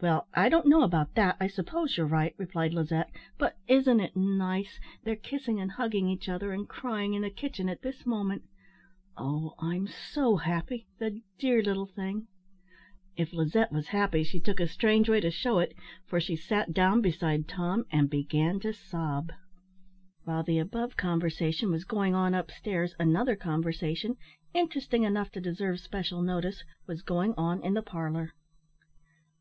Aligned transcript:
"Well, 0.00 0.28
I 0.32 0.48
don't 0.48 0.68
know 0.68 0.82
about 0.82 1.16
that; 1.16 1.36
I 1.40 1.48
suppose 1.48 1.96
you're 1.96 2.06
right," 2.06 2.36
replied 2.38 2.72
Lizette; 2.72 3.10
"but 3.36 3.56
isn't 3.66 3.98
it 3.98 4.14
nice? 4.14 4.78
They're 5.02 5.16
kissing 5.16 5.58
and 5.58 5.72
hugging 5.72 6.08
each 6.08 6.28
other, 6.28 6.52
and 6.52 6.68
crying, 6.68 7.14
in 7.14 7.22
the 7.22 7.30
kitchen 7.30 7.68
at 7.68 7.82
this 7.82 8.06
moment. 8.06 8.42
Oh! 9.16 9.56
I'm 9.58 9.88
so 9.88 10.36
happy 10.36 10.86
the 10.98 11.20
dear 11.40 11.64
little 11.64 11.86
thing!" 11.86 12.28
If 13.16 13.32
Lizette 13.32 13.72
was 13.72 13.88
happy 13.88 14.22
she 14.22 14.38
took 14.38 14.60
a 14.60 14.68
strange 14.68 15.08
way 15.08 15.18
to 15.20 15.32
shew 15.32 15.58
it, 15.58 15.74
for 16.06 16.20
she 16.20 16.36
sat 16.36 16.72
down 16.72 17.00
beside 17.00 17.48
Tom 17.48 17.86
and 17.90 18.08
began 18.08 18.60
to 18.60 18.72
sob. 18.72 19.32
While 20.22 20.44
the 20.44 20.60
above 20.60 20.96
conversation 20.96 21.72
was 21.72 21.82
going 21.84 22.14
on 22.14 22.34
up 22.36 22.52
stairs, 22.52 22.94
another 23.00 23.34
conversation 23.34 24.16
interesting 24.54 25.02
enough 25.02 25.32
to 25.32 25.40
deserve 25.40 25.80
special 25.80 26.22
notice 26.22 26.62
was 26.86 27.02
going 27.02 27.34
on 27.36 27.60
in 27.64 27.74
the 27.74 27.82
parlour. 27.82 28.32